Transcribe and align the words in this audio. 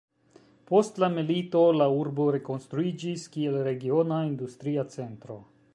Post 0.69 0.95
la 1.03 1.09
milito 1.17 1.61
la 1.81 1.87
urbo 1.97 2.25
rekonstruiĝis 2.37 3.27
kiel 3.35 3.61
regiona 3.69 4.23
industria 4.31 4.91
centro. 4.99 5.39